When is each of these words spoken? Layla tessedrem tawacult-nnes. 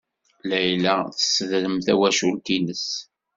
Layla 0.49 0.95
tessedrem 1.17 1.77
tawacult-nnes. 1.85 2.87